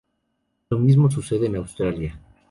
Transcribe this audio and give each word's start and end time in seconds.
Lo 0.71 0.79
mismo 0.79 1.11
sucede 1.11 1.45
en 1.45 1.57
Australia. 1.57 2.19